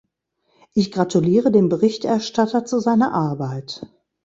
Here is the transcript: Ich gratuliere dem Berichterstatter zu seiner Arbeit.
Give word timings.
Ich 0.73 0.91
gratuliere 0.91 1.51
dem 1.51 1.69
Berichterstatter 1.69 2.65
zu 2.65 2.79
seiner 2.79 3.13
Arbeit. 3.13 3.85